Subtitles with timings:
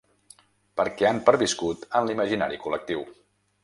[0.81, 3.11] Perquè han perviscut en l’imaginari col·lectiu.